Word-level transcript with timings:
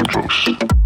my 0.00 0.12
drugs. 0.12 0.79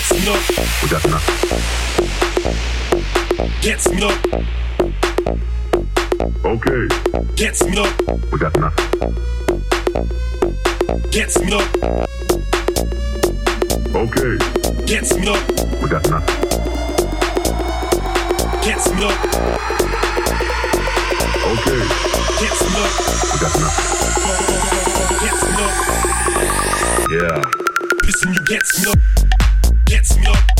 gets 0.00 0.12
me 0.14 0.32
up. 0.32 0.40
We 0.82 0.88
got 0.88 1.04
enough. 1.04 1.26
Gets 3.60 3.88
me 3.90 4.02
up. 4.02 4.16
Okay. 6.44 6.88
Gets 7.36 7.64
me 7.64 7.78
up. 7.78 7.92
We 8.32 8.38
got 8.38 8.56
enough. 8.56 8.76
Gets 11.10 11.38
me 11.40 11.52
up. 11.52 11.66
Okay. 13.94 14.38
Gets 14.86 15.14
me 15.16 15.28
up. 15.28 15.40
We 15.82 15.88
got 15.90 16.06
enough. 16.06 16.26
Gets 18.62 18.88
me 18.94 19.04
up. 19.04 19.16
Okay. 21.44 21.82
Gets 22.40 22.62
me 22.64 22.80
up. 22.80 22.92
We 23.32 23.36
got 23.40 23.54
enough. 23.56 23.76
Gets 25.20 25.42
me 25.44 25.60
up. 25.60 25.74
Yeah. 27.10 27.42
Listen, 28.04 28.32
you 28.32 28.40
gets 28.46 28.84
me 28.84 28.92
up 28.92 29.29
gets 30.00 30.16
me 30.16 30.24
up. 30.28 30.59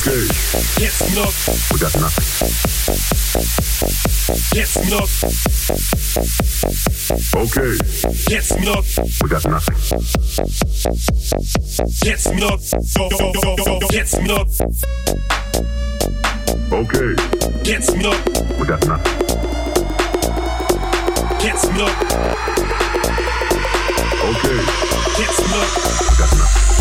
Okay. 0.00 0.24
get 0.80 0.92
some 0.92 1.12
up. 1.20 1.34
We 1.70 1.78
got 1.78 1.94
nothing. 2.00 2.24
Get 4.50 4.66
some 4.66 4.92
up. 4.96 5.10
Okay. 7.36 7.76
Get 8.26 8.42
some 8.42 8.68
up. 8.68 8.84
We 9.20 9.28
got 9.28 9.44
nothing. 9.44 9.76
Get 12.00 12.18
some 12.18 12.42
up. 12.42 12.60
Get 13.90 14.08
some 14.08 14.30
up. 14.30 14.48
Okay. 16.72 17.14
Get 17.62 17.84
some 17.84 18.06
up. 18.06 18.16
We 18.58 18.64
got 18.66 18.86
nothing. 18.86 19.12
Get 21.40 21.58
some 21.58 21.76
up. 21.76 21.92
Okay. 24.24 24.60
Get 25.18 25.30
some 25.30 25.52
up. 25.52 25.68
We 26.00 26.16
got 26.16 26.32
nothing. 26.38 26.79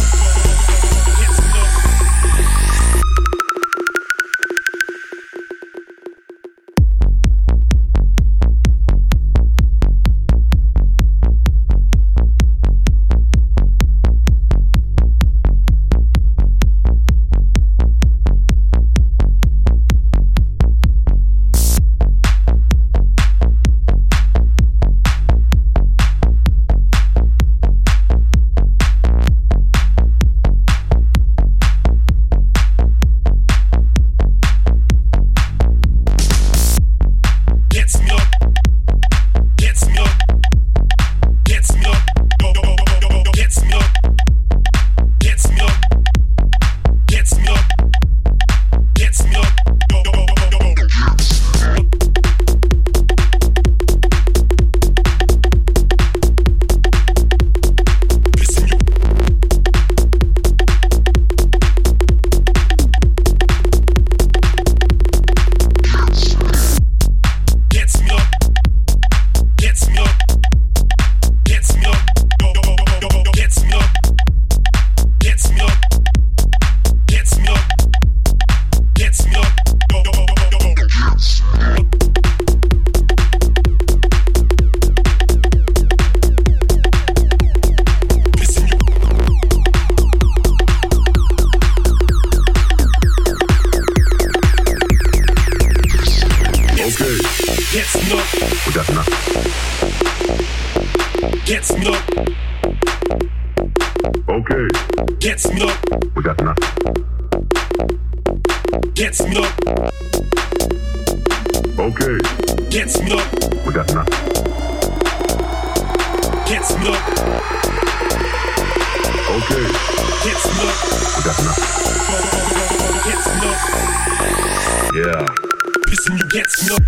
pissing 125.90 126.20
you 126.20 126.30
gets 126.30 126.70
me 126.70 126.76
up, 126.76 126.84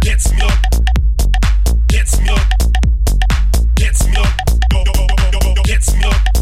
gets 0.00 0.32
me 0.34 0.42
up, 0.42 0.58
gets 1.88 2.20
me 2.20 2.28
up, 2.28 2.40
gets 3.76 4.06
me 4.06 4.16
up, 4.16 5.64
gets 5.64 5.94
me 5.94 6.04
up. 6.04 6.39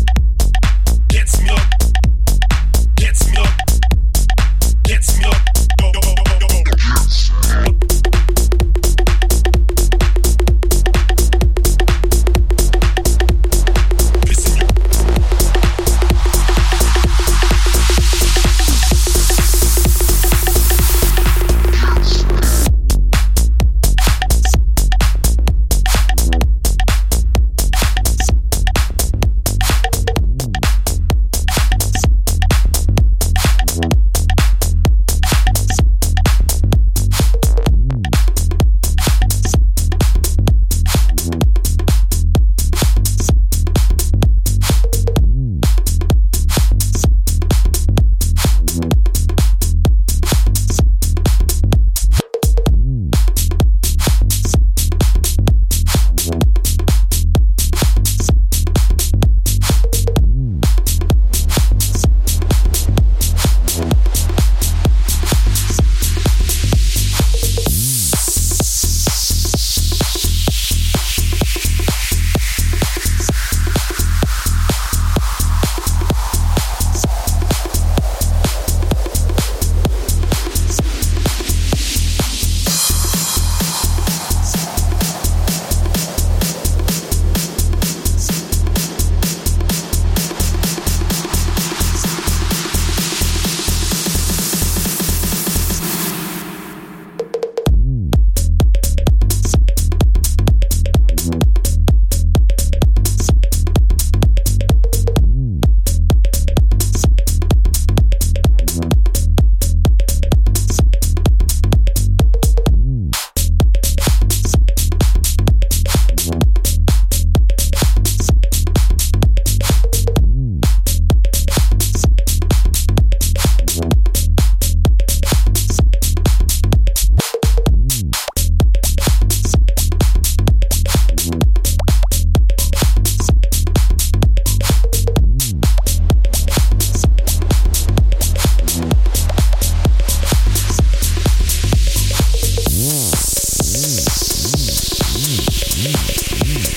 Mm-hmm. 145.79 146.69